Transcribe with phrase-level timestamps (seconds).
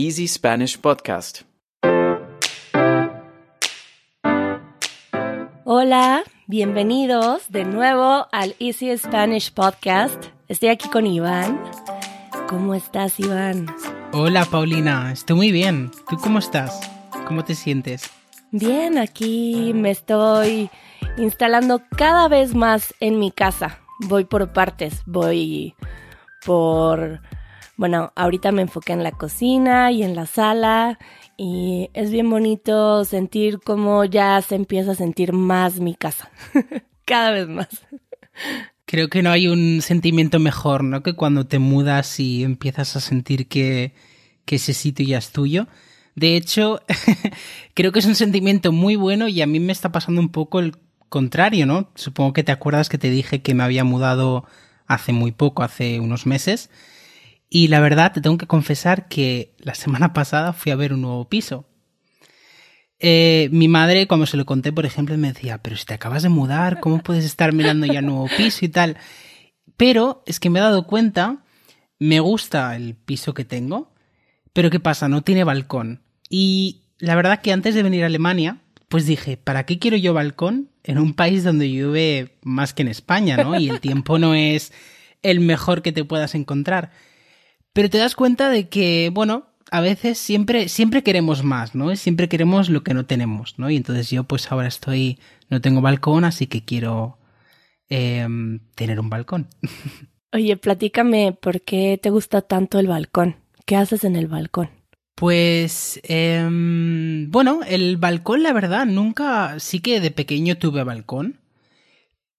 [0.00, 1.40] Easy Spanish Podcast.
[5.64, 10.26] Hola, bienvenidos de nuevo al Easy Spanish Podcast.
[10.46, 11.60] Estoy aquí con Iván.
[12.48, 13.66] ¿Cómo estás, Iván?
[14.12, 15.10] Hola, Paulina.
[15.10, 15.90] Estoy muy bien.
[16.08, 16.78] ¿Tú cómo estás?
[17.26, 18.08] ¿Cómo te sientes?
[18.52, 20.70] Bien, aquí me estoy
[21.16, 23.80] instalando cada vez más en mi casa.
[24.06, 25.74] Voy por partes, voy
[26.46, 27.20] por...
[27.78, 30.98] Bueno, ahorita me enfoqué en la cocina y en la sala
[31.36, 36.28] y es bien bonito sentir cómo ya se empieza a sentir más mi casa.
[37.04, 37.68] cada vez más.
[38.84, 41.04] Creo que no hay un sentimiento mejor, ¿no?
[41.04, 43.94] Que cuando te mudas y empiezas a sentir que,
[44.44, 45.68] que ese sitio ya es tuyo.
[46.16, 46.82] De hecho,
[47.74, 50.58] creo que es un sentimiento muy bueno y a mí me está pasando un poco
[50.58, 50.76] el
[51.08, 51.92] contrario, ¿no?
[51.94, 54.46] Supongo que te acuerdas que te dije que me había mudado
[54.88, 56.70] hace muy poco, hace unos meses.
[57.50, 61.02] Y la verdad, te tengo que confesar que la semana pasada fui a ver un
[61.02, 61.66] nuevo piso.
[63.00, 66.22] Eh, mi madre, cuando se lo conté, por ejemplo, me decía, pero si te acabas
[66.22, 68.96] de mudar, ¿cómo puedes estar mirando ya nuevo piso y tal?
[69.76, 71.44] Pero es que me he dado cuenta,
[72.00, 73.94] me gusta el piso que tengo,
[74.52, 75.08] pero ¿qué pasa?
[75.08, 76.02] No tiene balcón.
[76.28, 80.12] Y la verdad que antes de venir a Alemania, pues dije, ¿para qué quiero yo
[80.12, 83.60] balcón en un país donde llueve más que en España, ¿no?
[83.60, 84.72] Y el tiempo no es
[85.22, 86.90] el mejor que te puedas encontrar.
[87.72, 91.94] Pero te das cuenta de que, bueno, a veces siempre, siempre queremos más, ¿no?
[91.96, 93.70] Siempre queremos lo que no tenemos, ¿no?
[93.70, 95.18] Y entonces yo pues ahora estoy,
[95.50, 97.18] no tengo balcón, así que quiero
[97.88, 99.48] em, tener un balcón.
[100.32, 103.36] Oye, platícame, ¿por qué te gusta tanto el balcón?
[103.64, 104.70] ¿Qué haces en el balcón?
[105.14, 111.40] Pues, em, bueno, el balcón, la verdad, nunca, sí que de pequeño tuve balcón,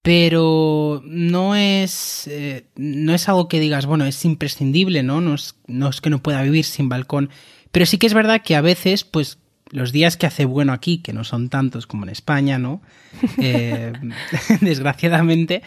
[0.02, 5.20] pero no es, eh, no es algo que digas, bueno, es imprescindible, ¿no?
[5.20, 7.30] No es, no es que no pueda vivir sin balcón,
[7.70, 9.38] pero sí que es verdad que a veces, pues,
[9.70, 12.82] los días que hace bueno aquí, que no son tantos como en España, ¿no?
[13.38, 13.92] Eh,
[14.60, 15.62] desgraciadamente,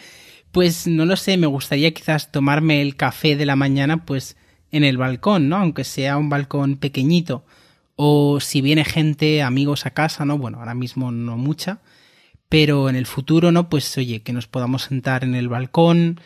[0.50, 4.36] pues no lo sé, me gustaría quizás tomarme el café de la mañana, pues,
[4.70, 5.56] en el balcón, ¿no?
[5.56, 7.44] Aunque sea un balcón pequeñito.
[7.96, 10.36] O si viene gente, amigos a casa, ¿no?
[10.36, 11.78] Bueno, ahora mismo no mucha.
[12.54, 13.68] Pero en el futuro, ¿no?
[13.68, 16.20] Pues oye, que nos podamos sentar en el balcón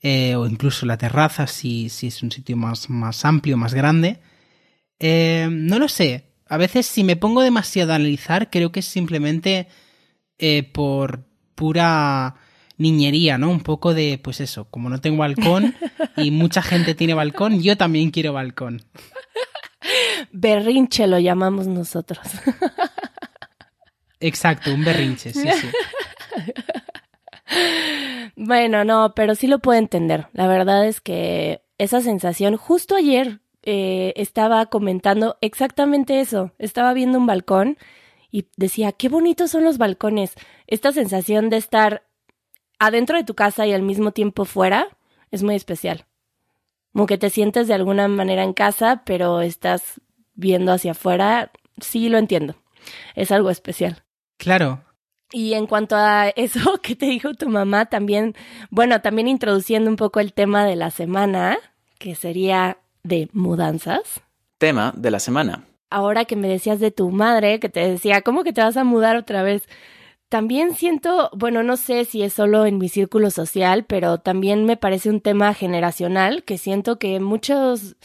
[0.00, 4.18] eh, o incluso la terraza si, si es un sitio más, más amplio, más grande.
[4.98, 6.24] Eh, no lo sé.
[6.48, 9.68] A veces si me pongo demasiado a analizar, creo que es simplemente
[10.38, 12.36] eh, por pura
[12.78, 13.50] niñería, ¿no?
[13.50, 15.74] Un poco de, pues eso, como no tengo balcón
[16.16, 18.80] y mucha gente tiene balcón, yo también quiero balcón.
[20.32, 22.26] Berrinche lo llamamos nosotros.
[24.26, 25.68] Exacto, un berrinche, sí, sí.
[28.36, 30.28] Bueno, no, pero sí lo puedo entender.
[30.32, 36.52] La verdad es que esa sensación, justo ayer eh, estaba comentando exactamente eso.
[36.58, 37.78] Estaba viendo un balcón
[38.30, 40.34] y decía, qué bonitos son los balcones.
[40.66, 42.04] Esta sensación de estar
[42.78, 44.88] adentro de tu casa y al mismo tiempo fuera
[45.30, 46.06] es muy especial.
[46.92, 50.00] Como que te sientes de alguna manera en casa, pero estás
[50.34, 52.56] viendo hacia afuera, sí lo entiendo.
[53.14, 54.03] Es algo especial.
[54.44, 54.82] Claro.
[55.32, 58.34] Y en cuanto a eso que te dijo tu mamá, también,
[58.70, 61.58] bueno, también introduciendo un poco el tema de la semana,
[61.98, 64.20] que sería de mudanzas.
[64.58, 65.64] Tema de la semana.
[65.88, 68.84] Ahora que me decías de tu madre, que te decía, ¿cómo que te vas a
[68.84, 69.66] mudar otra vez?
[70.28, 74.76] También siento, bueno, no sé si es solo en mi círculo social, pero también me
[74.76, 77.96] parece un tema generacional que siento que muchos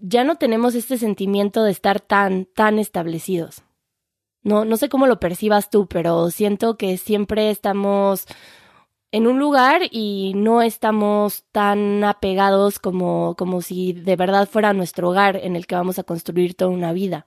[0.00, 3.65] ya no tenemos este sentimiento de estar tan, tan establecidos.
[4.46, 8.26] No, no sé cómo lo percibas tú, pero siento que siempre estamos
[9.10, 15.10] en un lugar y no estamos tan apegados como, como si de verdad fuera nuestro
[15.10, 17.26] hogar en el que vamos a construir toda una vida.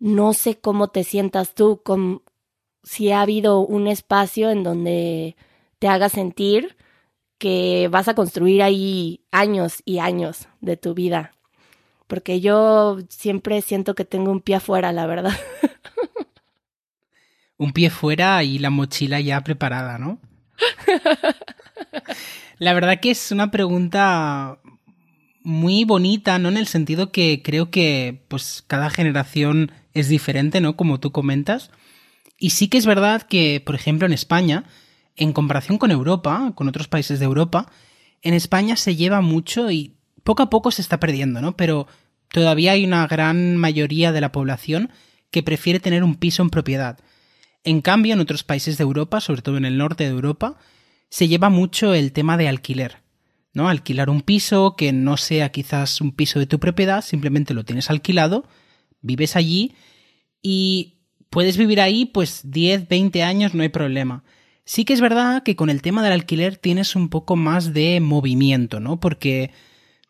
[0.00, 2.20] No sé cómo te sientas tú, con,
[2.82, 5.34] si ha habido un espacio en donde
[5.78, 6.76] te haga sentir
[7.38, 11.32] que vas a construir ahí años y años de tu vida.
[12.06, 15.32] Porque yo siempre siento que tengo un pie afuera, la verdad.
[17.62, 20.18] un pie fuera y la mochila ya preparada, ¿no?
[22.58, 24.58] la verdad que es una pregunta
[25.44, 26.48] muy bonita, ¿no?
[26.48, 30.76] En el sentido que creo que pues cada generación es diferente, ¿no?
[30.76, 31.70] Como tú comentas.
[32.36, 34.64] Y sí que es verdad que, por ejemplo, en España,
[35.14, 37.70] en comparación con Europa, con otros países de Europa,
[38.22, 39.94] en España se lleva mucho y
[40.24, 41.56] poco a poco se está perdiendo, ¿no?
[41.56, 41.86] Pero
[42.28, 44.90] todavía hay una gran mayoría de la población
[45.30, 46.98] que prefiere tener un piso en propiedad.
[47.64, 50.58] En cambio, en otros países de Europa, sobre todo en el norte de Europa,
[51.08, 53.02] se lleva mucho el tema de alquiler.
[53.54, 53.68] ¿no?
[53.68, 57.90] Alquilar un piso que no sea quizás un piso de tu propiedad, simplemente lo tienes
[57.90, 58.46] alquilado,
[59.00, 59.74] vives allí
[60.40, 60.98] y
[61.30, 64.24] puedes vivir ahí pues 10, 20 años, no hay problema.
[64.64, 68.00] Sí que es verdad que con el tema del alquiler tienes un poco más de
[68.00, 69.00] movimiento, ¿no?
[69.00, 69.50] Porque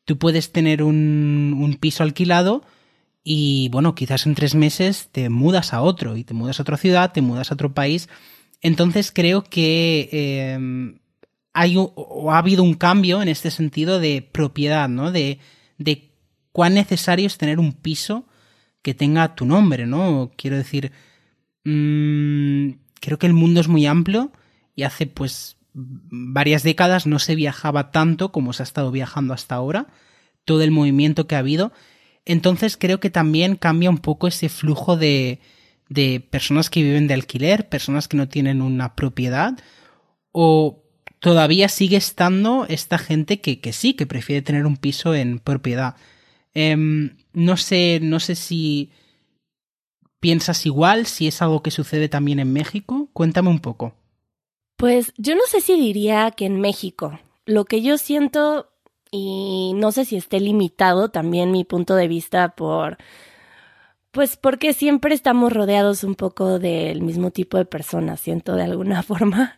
[0.04, 2.62] tú puedes tener un, un piso alquilado
[3.24, 6.76] y bueno, quizás en tres meses te mudas a otro y te mudas a otra
[6.76, 8.08] ciudad, te mudas a otro país.
[8.60, 10.98] Entonces creo que eh,
[11.52, 15.12] hay o ha habido un cambio en este sentido de propiedad, ¿no?
[15.12, 15.38] De,
[15.78, 16.12] de
[16.52, 18.26] cuán necesario es tener un piso
[18.82, 20.32] que tenga tu nombre, ¿no?
[20.36, 20.92] Quiero decir,
[21.64, 22.70] mmm,
[23.00, 24.32] creo que el mundo es muy amplio
[24.74, 29.54] y hace pues varias décadas no se viajaba tanto como se ha estado viajando hasta
[29.54, 29.86] ahora,
[30.44, 31.72] todo el movimiento que ha habido.
[32.24, 35.40] Entonces creo que también cambia un poco ese flujo de,
[35.88, 39.58] de personas que viven de alquiler, personas que no tienen una propiedad
[40.32, 40.82] o
[41.18, 45.96] todavía sigue estando esta gente que, que sí, que prefiere tener un piso en propiedad.
[46.54, 46.76] Eh,
[47.32, 48.90] no sé, no sé si
[50.20, 53.08] piensas igual, si es algo que sucede también en México.
[53.12, 53.94] Cuéntame un poco.
[54.76, 57.20] Pues yo no sé si diría que en México.
[57.44, 58.71] Lo que yo siento,
[59.12, 62.96] y no sé si esté limitado también mi punto de vista por
[64.10, 69.02] pues porque siempre estamos rodeados un poco del mismo tipo de personas, siento de alguna
[69.04, 69.56] forma.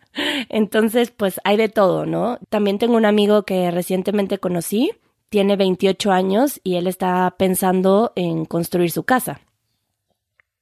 [0.49, 2.39] Entonces, pues hay de todo, ¿no?
[2.49, 4.91] También tengo un amigo que recientemente conocí,
[5.29, 9.41] tiene 28 años y él está pensando en construir su casa.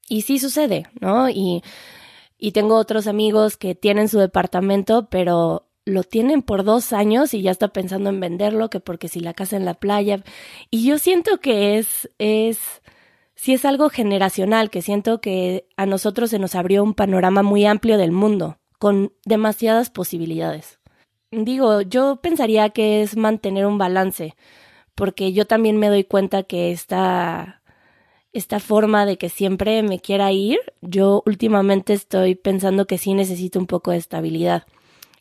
[0.10, 1.30] Y sí sucede, ¿no?
[1.30, 1.62] Y,
[2.40, 7.42] y tengo otros amigos que tienen su departamento, pero lo tienen por dos años y
[7.42, 10.24] ya está pensando en venderlo, que porque si la casa en la playa.
[10.70, 12.82] Y yo siento que es, es,
[13.36, 17.66] sí es algo generacional, que siento que a nosotros se nos abrió un panorama muy
[17.66, 20.80] amplio del mundo, con demasiadas posibilidades.
[21.32, 24.36] Digo, yo pensaría que es mantener un balance,
[24.96, 27.64] porque yo también me doy cuenta que esta,
[28.32, 33.60] esta forma de que siempre me quiera ir, yo últimamente estoy pensando que sí necesito
[33.60, 34.66] un poco de estabilidad.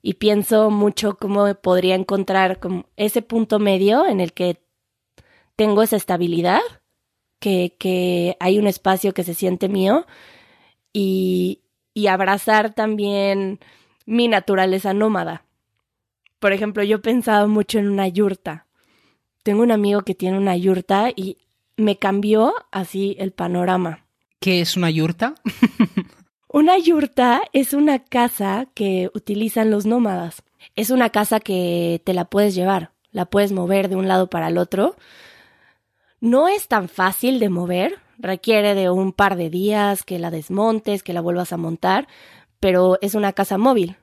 [0.03, 2.59] Y pienso mucho cómo podría encontrar
[2.97, 4.61] ese punto medio en el que
[5.55, 6.61] tengo esa estabilidad,
[7.39, 10.07] que, que hay un espacio que se siente mío
[10.93, 11.61] y,
[11.95, 13.61] y abrazar también
[14.07, 15.45] mi naturaleza nómada.
[16.39, 18.67] Por ejemplo, yo pensaba mucho en una yurta.
[19.45, 21.39] Tengo un amigo que tiene una yurta y
[21.77, 24.05] me cambió así el panorama.
[24.41, 25.35] ¿Qué es una yurta?
[26.53, 30.43] una yurta es una casa que utilizan los nómadas.
[30.77, 34.49] Es una casa que te la puedes llevar, la puedes mover de un lado para
[34.49, 34.97] el otro
[36.23, 41.03] no es tan fácil de mover, requiere de un par de días que la desmontes,
[41.03, 42.07] que la vuelvas a montar,
[42.61, 43.97] pero es una casa móvil.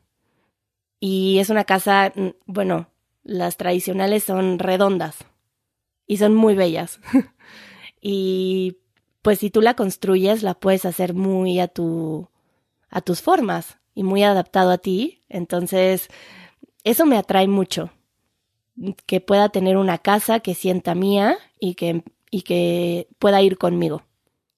[1.00, 2.90] Y es una casa, mm, bueno,
[3.24, 5.20] las tradicionales son redondas
[6.06, 7.00] y son muy bellas.
[8.02, 8.80] y
[9.22, 12.28] pues si tú la construyes, la puedes hacer muy a tu
[12.90, 15.24] a tus formas y muy adaptado a ti.
[15.30, 16.10] Entonces,
[16.84, 17.92] eso me atrae mucho
[19.06, 24.04] que pueda tener una casa que sienta mía y que, y que pueda ir conmigo.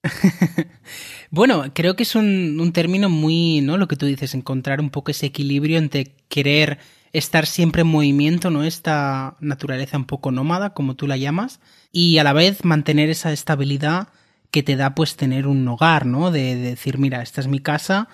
[1.30, 3.76] bueno, creo que es un, un, término muy, ¿no?
[3.76, 6.78] Lo que tú dices, encontrar un poco ese equilibrio entre querer
[7.12, 8.64] estar siempre en movimiento, ¿no?
[8.64, 11.60] Esta naturaleza un poco nómada, como tú la llamas,
[11.92, 14.08] y a la vez mantener esa estabilidad
[14.52, 16.30] que te da pues tener un hogar, ¿no?
[16.30, 18.08] De, de decir, mira, esta es mi casa,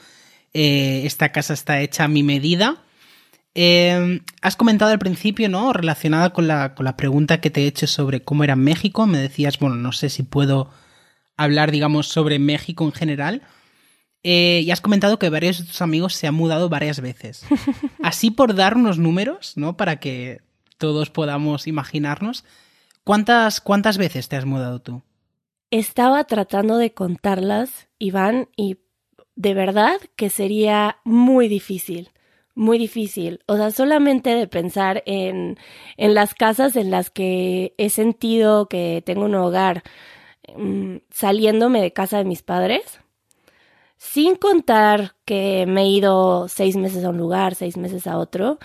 [0.55, 2.83] eh, esta casa está hecha a mi medida
[3.61, 5.73] eh, has comentado al principio, ¿no?
[5.73, 9.05] Relacionada con la, con la pregunta que te he hecho sobre cómo era México.
[9.09, 10.71] Me decías, bueno, no sé si puedo
[11.37, 13.43] hablar, digamos, sobre México en general.
[14.23, 17.45] Eh, y has comentado que varios de tus amigos se han mudado varias veces.
[18.03, 19.77] Así por dar unos números, ¿no?
[19.77, 20.41] Para que
[20.77, 22.45] todos podamos imaginarnos.
[23.03, 25.03] ¿Cuántas, cuántas veces te has mudado tú?
[25.71, 28.79] Estaba tratando de contarlas, Iván, y
[29.37, 32.11] de verdad que sería muy difícil
[32.59, 33.41] muy difícil.
[33.47, 35.57] O sea, solamente de pensar en,
[35.97, 39.85] en las casas en las que he sentido que tengo un hogar
[40.57, 43.01] mm, saliéndome de casa de mis padres,
[43.97, 48.59] sin contar que me he ido seis meses a un lugar, seis meses a otro,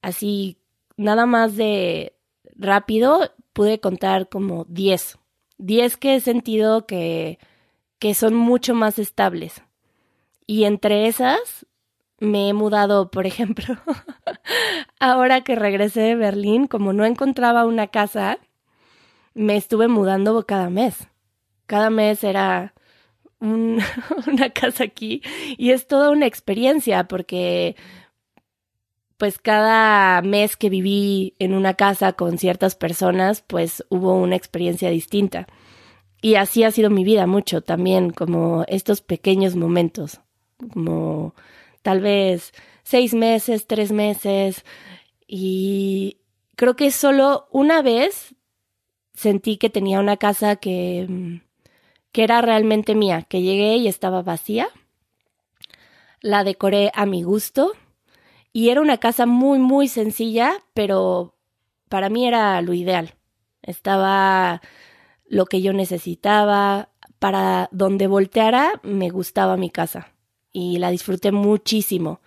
[0.00, 0.58] así
[0.96, 2.14] nada más de
[2.56, 5.18] rápido pude contar como diez.
[5.58, 7.38] Diez que he sentido que,
[7.98, 9.62] que son mucho más estables.
[10.46, 11.66] Y entre esas
[12.18, 13.76] me he mudado, por ejemplo,
[15.00, 18.38] ahora que regresé de Berlín, como no encontraba una casa,
[19.34, 21.08] me estuve mudando cada mes.
[21.66, 22.74] Cada mes era
[23.40, 25.22] una casa aquí
[25.58, 27.76] y es toda una experiencia porque
[29.22, 34.90] pues cada mes que viví en una casa con ciertas personas, pues hubo una experiencia
[34.90, 35.46] distinta.
[36.20, 40.18] Y así ha sido mi vida mucho también, como estos pequeños momentos,
[40.72, 41.36] como
[41.82, 42.52] tal vez
[42.82, 44.64] seis meses, tres meses,
[45.24, 46.16] y
[46.56, 48.34] creo que solo una vez
[49.14, 51.40] sentí que tenía una casa que,
[52.10, 54.66] que era realmente mía, que llegué y estaba vacía.
[56.22, 57.74] La decoré a mi gusto
[58.52, 61.36] y era una casa muy, muy sencilla, pero
[61.88, 63.14] para mí era lo ideal.
[63.62, 64.60] Estaba
[65.26, 66.88] lo que yo necesitaba.
[67.18, 70.12] Para donde volteara, me gustaba mi casa
[70.52, 72.20] y la disfruté muchísimo.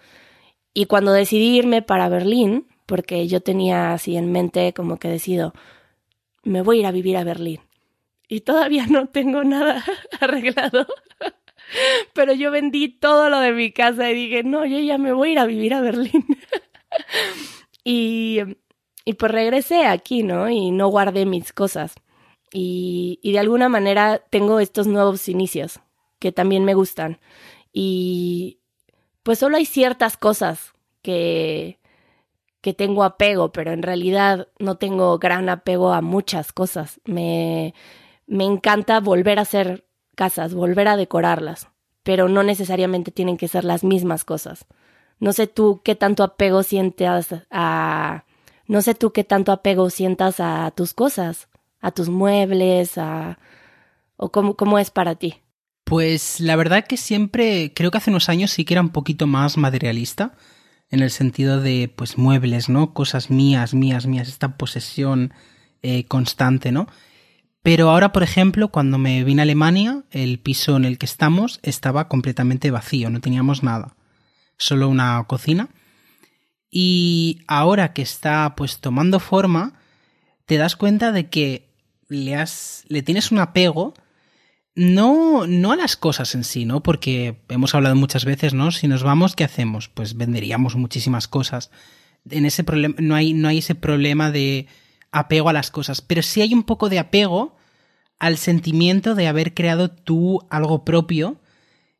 [0.73, 5.53] Y cuando decidí irme para Berlín, porque yo tenía así en mente como que decido,
[6.43, 7.59] me voy a ir a vivir a Berlín.
[8.27, 9.83] Y todavía no tengo nada
[10.19, 10.87] arreglado.
[12.13, 15.29] Pero yo vendí todo lo de mi casa y dije, no, yo ya me voy
[15.29, 16.25] a ir a vivir a Berlín.
[17.83, 18.39] y,
[19.03, 20.49] y pues regresé aquí, ¿no?
[20.49, 21.95] Y no guardé mis cosas
[22.57, 25.81] y, de alguna manera tengo estos nuevos inicios
[26.19, 27.19] que también me gustan.
[27.73, 28.59] Y
[29.23, 31.79] pues solo hay ciertas cosas que,
[32.61, 37.01] que tengo apego, pero en realidad no tengo gran apego a muchas cosas.
[37.03, 37.73] Me,
[38.25, 39.84] me encanta volver a hacer
[40.15, 41.67] casas, volver a decorarlas,
[42.03, 44.65] pero no necesariamente tienen que ser las mismas cosas.
[45.19, 48.25] No sé tú qué tanto apego sientas a...
[48.67, 51.47] No sé tú qué tanto apego sientas a tus cosas
[51.85, 53.37] a tus muebles, a...
[54.17, 55.35] o cómo, cómo es para ti?
[55.83, 59.27] Pues la verdad que siempre, creo que hace unos años sí que era un poquito
[59.27, 60.33] más materialista,
[60.89, 62.93] en el sentido de, pues, muebles, ¿no?
[62.93, 65.31] Cosas mías, mías, mías, esta posesión
[65.83, 66.87] eh, constante, ¿no?
[67.65, 71.59] Pero ahora, por ejemplo, cuando me vine a Alemania, el piso en el que estamos
[71.63, 73.95] estaba completamente vacío, no teníamos nada,
[74.55, 75.69] solo una cocina.
[76.69, 79.79] Y ahora que está pues tomando forma,
[80.45, 81.73] te das cuenta de que
[82.07, 83.95] le, has, le tienes un apego
[84.75, 86.83] no, no a las cosas en sí, ¿no?
[86.83, 88.69] Porque hemos hablado muchas veces, ¿no?
[88.69, 89.89] Si nos vamos, ¿qué hacemos?
[89.89, 91.71] Pues venderíamos muchísimas cosas.
[92.29, 94.67] En ese problema, no hay, no hay ese problema de
[95.15, 97.55] apego a las cosas, pero sí hay un poco de apego
[98.19, 101.41] al sentimiento de haber creado tú algo propio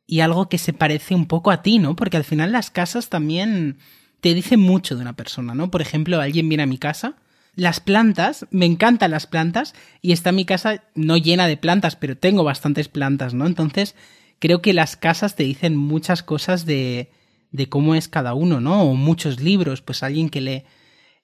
[0.05, 1.95] y algo que se parece un poco a ti, ¿no?
[1.95, 3.77] Porque al final las casas también
[4.19, 5.72] te dicen mucho de una persona, ¿no?
[5.72, 7.15] Por ejemplo, alguien viene a mi casa
[7.55, 12.17] las plantas, me encantan las plantas y está mi casa no llena de plantas, pero
[12.17, 13.48] tengo bastantes plantas, ¿no?
[13.48, 13.95] Entonces,
[14.39, 17.12] creo que las casas te dicen muchas cosas de,
[17.51, 18.84] de cómo es cada uno, ¿no?
[18.84, 20.63] O muchos libros, pues alguien que lee.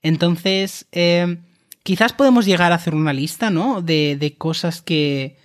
[0.02, 1.40] Entonces, eh,
[1.84, 3.82] quizás podemos llegar a hacer una lista, ¿no?
[3.82, 5.38] De, de cosas que...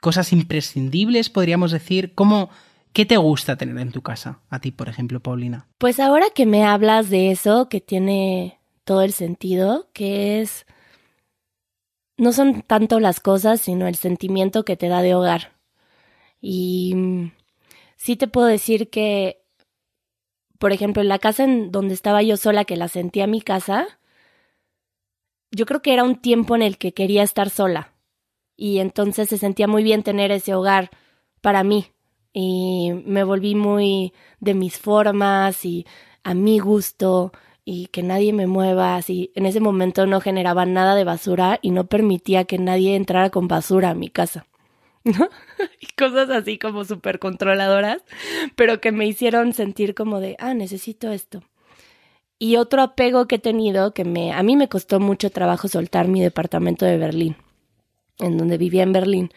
[0.00, 2.14] cosas imprescindibles, podríamos decir.
[2.14, 2.50] ¿Cómo,
[2.92, 4.40] ¿Qué te gusta tener en tu casa?
[4.50, 5.66] A ti, por ejemplo, Paulina.
[5.78, 10.66] Pues ahora que me hablas de eso, que tiene todo el sentido, que es,
[12.16, 15.52] no son tanto las cosas, sino el sentimiento que te da de hogar.
[16.40, 17.32] Y mm,
[17.96, 19.42] sí te puedo decir que,
[20.58, 23.86] por ejemplo, en la casa en donde estaba yo sola, que la sentía mi casa,
[25.50, 27.94] yo creo que era un tiempo en el que quería estar sola.
[28.56, 30.90] Y entonces se sentía muy bien tener ese hogar
[31.40, 31.86] para mí.
[32.32, 35.86] Y me volví muy de mis formas y
[36.22, 37.32] a mi gusto
[37.64, 39.30] y que nadie me mueva, así.
[39.34, 43.46] En ese momento no generaba nada de basura y no permitía que nadie entrara con
[43.46, 44.46] basura a mi casa.
[45.04, 48.02] y cosas así como súper controladoras,
[48.56, 51.42] pero que me hicieron sentir como de, ah, necesito esto.
[52.38, 56.08] Y otro apego que he tenido, que me, a mí me costó mucho trabajo soltar
[56.08, 57.36] mi departamento de Berlín,
[58.18, 59.30] en donde vivía en Berlín.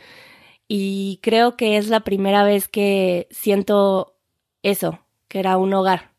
[0.67, 4.15] Y creo que es la primera vez que siento
[4.63, 6.11] eso, que era un hogar,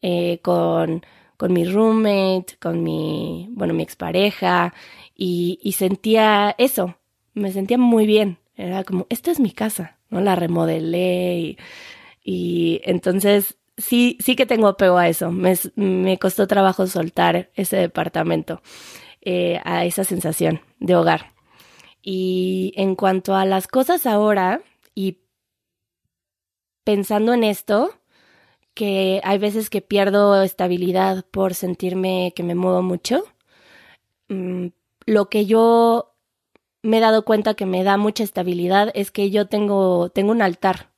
[0.00, 1.02] eh, con
[1.36, 4.74] con mi roommate, con mi, bueno, mi expareja,
[5.14, 6.96] y, y sentía eso,
[7.34, 8.38] me sentía muy bien.
[8.56, 10.20] Era como, esta es mi casa, ¿no?
[10.20, 11.58] La remodelé y,
[12.24, 15.30] y entonces sí, sí que tengo apego a eso.
[15.30, 18.62] Me, me costó trabajo soltar ese departamento,
[19.22, 21.34] eh, a esa sensación de hogar.
[22.02, 24.62] Y en cuanto a las cosas ahora,
[24.94, 25.18] y
[26.84, 27.90] pensando en esto,
[28.74, 33.24] que hay veces que pierdo estabilidad por sentirme que me muevo mucho.
[34.28, 34.68] Mm,
[35.06, 36.14] lo que yo
[36.82, 40.42] me he dado cuenta que me da mucha estabilidad es que yo tengo, tengo un
[40.42, 40.90] altar.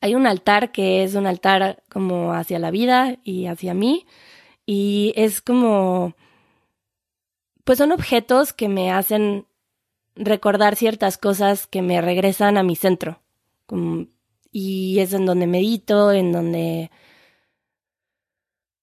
[0.00, 4.06] Hay un altar que es un altar como hacia la vida y hacia mí.
[4.66, 6.14] Y es como,
[7.64, 9.46] pues son objetos que me hacen
[10.14, 13.20] recordar ciertas cosas que me regresan a mi centro.
[14.52, 16.90] Y es en donde medito, en donde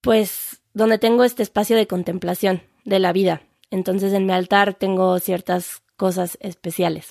[0.02, 3.42] pues donde tengo este espacio de contemplación de la vida.
[3.72, 7.10] Entonces en mi altar tengo ciertas cosas especiales,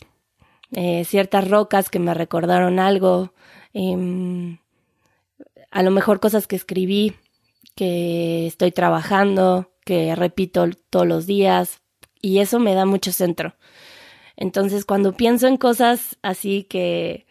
[0.72, 3.34] eh, ciertas rocas que me recordaron algo,
[3.76, 4.59] em,
[5.71, 7.14] a lo mejor cosas que escribí,
[7.75, 11.83] que estoy trabajando, que repito todos los días,
[12.23, 13.54] y eso me da mucho centro.
[14.35, 17.26] Entonces, cuando pienso en cosas así que,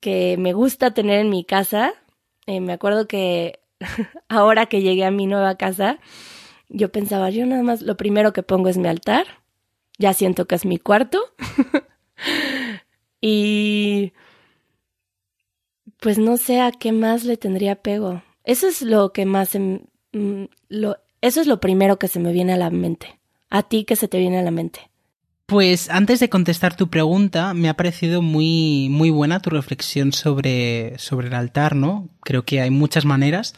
[0.00, 1.92] que me gusta tener en mi casa,
[2.46, 3.60] eh, me acuerdo que
[4.28, 6.00] ahora que llegué a mi nueva casa,
[6.68, 9.26] yo pensaba, yo nada más lo primero que pongo es mi altar,
[9.96, 11.20] ya siento que es mi cuarto,
[13.20, 14.12] y
[16.00, 18.22] pues no sé a qué más le tendría pego.
[18.44, 22.54] Eso es lo que más, mm, lo, eso es lo primero que se me viene
[22.54, 23.18] a la mente.
[23.50, 24.90] ¿A ti qué se te viene a la mente?
[25.46, 30.96] Pues antes de contestar tu pregunta, me ha parecido muy, muy buena tu reflexión sobre,
[30.98, 32.08] sobre el altar, ¿no?
[32.22, 33.54] Creo que hay muchas maneras,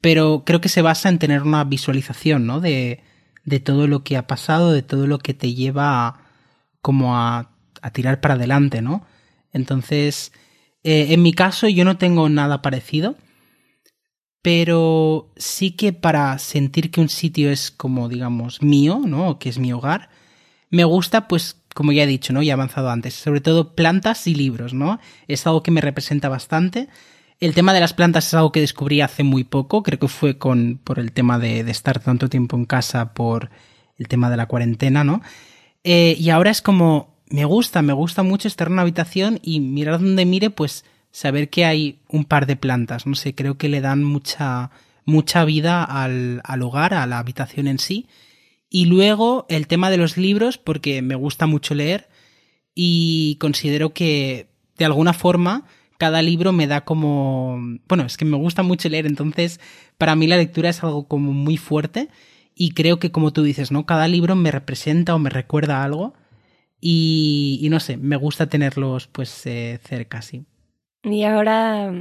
[0.00, 2.60] pero creo que se basa en tener una visualización, ¿no?
[2.60, 3.02] De,
[3.44, 6.20] de todo lo que ha pasado, de todo lo que te lleva a,
[6.80, 7.50] como a,
[7.82, 9.04] a tirar para adelante, ¿no?
[9.52, 10.32] Entonces,
[10.84, 13.16] eh, en mi caso yo no tengo nada parecido,
[14.42, 19.38] pero sí que para sentir que un sitio es como, digamos, mío, ¿no?
[19.38, 20.10] Que es mi hogar,
[20.70, 22.42] me gusta, pues, como ya he dicho, ¿no?
[22.42, 24.98] Y he avanzado antes, sobre todo plantas y libros, ¿no?
[25.28, 26.88] Es algo que me representa bastante.
[27.38, 30.38] El tema de las plantas es algo que descubrí hace muy poco, creo que fue
[30.38, 33.50] con, por el tema de, estar tanto tiempo en casa, por
[33.98, 35.22] el tema de la cuarentena, ¿no?
[35.84, 39.60] Eh, y ahora es como, me gusta, me gusta mucho estar en una habitación y
[39.60, 43.70] mirar donde mire, pues saber que hay un par de plantas, no sé, creo que
[43.70, 44.70] le dan mucha,
[45.06, 48.06] mucha vida al, al hogar, a la habitación en sí.
[48.68, 52.08] Y luego el tema de los libros, porque me gusta mucho leer
[52.74, 55.64] y considero que de alguna forma
[55.96, 57.58] cada libro me da como...
[57.88, 59.58] Bueno, es que me gusta mucho leer, entonces
[59.96, 62.08] para mí la lectura es algo como muy fuerte
[62.54, 63.86] y creo que como tú dices, ¿no?
[63.86, 66.12] Cada libro me representa o me recuerda algo
[66.84, 70.44] y, no sé, me gusta tenerlos pues eh, cerca, sí.
[71.04, 71.94] Y ahora,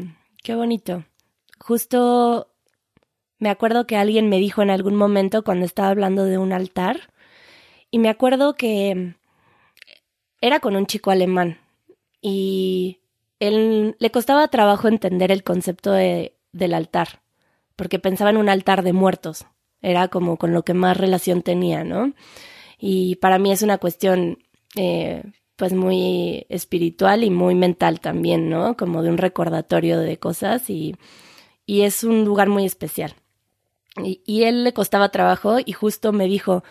[0.44, 1.06] qué bonito.
[1.60, 2.52] Justo
[3.38, 7.12] me acuerdo que alguien me dijo en algún momento cuando estaba hablando de un altar,
[7.92, 9.14] y me acuerdo que
[10.42, 11.60] era con un chico alemán
[12.20, 13.02] y
[13.40, 17.22] él le costaba trabajo entender el concepto de, del altar,
[17.76, 19.46] porque pensaba en un altar de muertos,
[19.84, 22.14] era como con lo que más relación tenía, ¿no?
[22.80, 24.40] Y para mí es una cuestión
[24.76, 25.24] eh,
[25.56, 28.76] pues muy espiritual y muy mental también, ¿no?
[28.78, 30.96] Como de un recordatorio de cosas y,
[31.66, 33.16] y es un lugar muy especial.
[33.98, 36.64] Y, él le costaba trabajo y justo me dijo,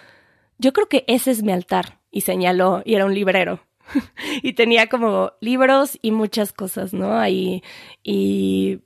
[0.58, 2.00] yo creo que ese es mi altar.
[2.10, 3.60] Y señaló, y era un librero.
[4.42, 7.18] y tenía como libros y muchas cosas, ¿no?
[7.18, 7.62] Ahí,
[8.02, 8.80] y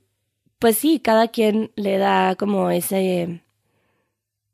[0.59, 3.41] pues sí, cada quien le da como ese,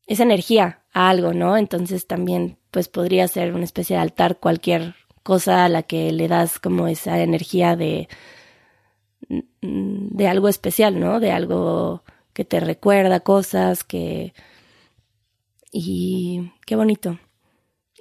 [0.07, 1.57] esa energía a algo, ¿no?
[1.57, 6.27] Entonces también, pues podría ser una especie de altar cualquier cosa a la que le
[6.27, 8.07] das como esa energía de,
[9.61, 11.19] de algo especial, ¿no?
[11.19, 12.03] De algo
[12.33, 14.33] que te recuerda cosas, que...
[15.73, 17.19] Y qué bonito.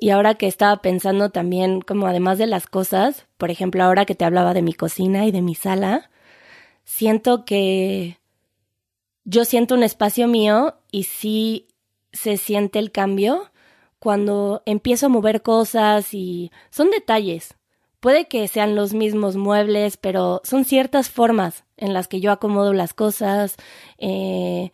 [0.00, 4.14] Y ahora que estaba pensando también, como además de las cosas, por ejemplo, ahora que
[4.14, 6.10] te hablaba de mi cocina y de mi sala,
[6.84, 8.18] siento que
[9.24, 11.68] yo siento un espacio mío y sí
[12.12, 13.49] se siente el cambio
[14.00, 17.54] cuando empiezo a mover cosas y son detalles.
[18.00, 22.72] Puede que sean los mismos muebles, pero son ciertas formas en las que yo acomodo
[22.72, 23.56] las cosas,
[23.98, 24.72] eh,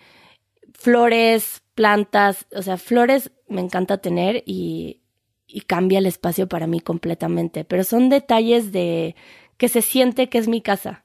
[0.72, 5.02] flores, plantas, o sea, flores me encanta tener y,
[5.48, 9.16] y cambia el espacio para mí completamente, pero son detalles de
[9.56, 11.04] que se siente que es mi casa.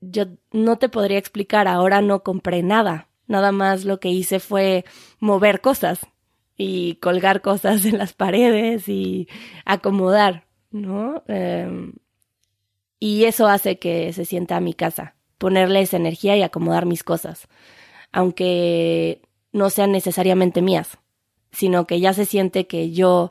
[0.00, 4.84] Yo no te podría explicar, ahora no compré nada, nada más lo que hice fue
[5.18, 6.00] mover cosas
[6.56, 9.28] y colgar cosas en las paredes y
[9.64, 10.46] acomodar.
[10.70, 11.22] ¿no?
[11.28, 11.94] Em,
[12.98, 17.02] y eso hace que se sienta a mi casa, ponerle esa energía y acomodar mis
[17.02, 17.48] cosas,
[18.12, 20.98] aunque no sean necesariamente mías,
[21.52, 23.30] sino que ya se siente que yo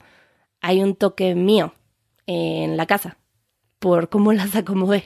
[0.62, 1.74] hay un toque mío
[2.28, 3.18] en la casa
[3.80, 5.04] por cómo las acomodé.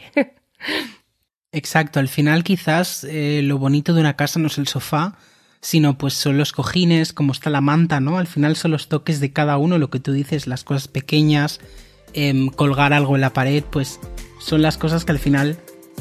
[1.51, 5.17] Exacto, al final quizás eh, lo bonito de una casa no es el sofá,
[5.61, 8.17] sino pues son los cojines, cómo está la manta, ¿no?
[8.17, 11.59] Al final son los toques de cada uno, lo que tú dices, las cosas pequeñas,
[12.13, 13.99] Em, colgar algo en la pared, pues
[14.39, 15.59] son las cosas que al final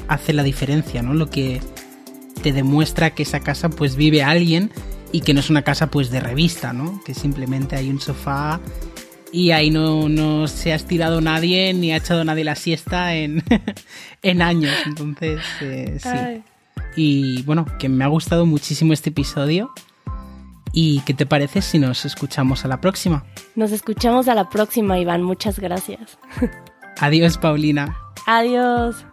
[0.09, 1.13] hacen la diferencia, ¿no?
[1.13, 1.61] Lo que
[2.43, 4.71] te demuestra que esa casa pues vive alguien
[5.13, 7.03] y que no es una casa pues de revista, ¿no?
[7.05, 8.61] Que simplemente hay un sofá
[9.33, 13.43] y ahí no, no se ha estirado nadie ni ha echado nadie la siesta en,
[14.23, 14.75] en años.
[14.87, 16.43] Entonces, eh, sí.
[16.99, 19.73] Y bueno, que me ha gustado muchísimo este episodio.
[20.73, 23.25] ¿Y qué te parece si nos escuchamos a la próxima?
[23.55, 25.23] Nos escuchamos a la próxima, Iván.
[25.23, 26.19] Muchas gracias.
[27.01, 27.97] Adiós, Paulina.
[28.27, 29.07] Adiós.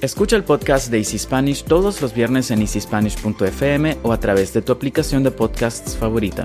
[0.00, 4.62] Escucha el podcast de Easy Spanish todos los viernes en easyspanish.fm o a través de
[4.62, 6.44] tu aplicación de podcasts favorita.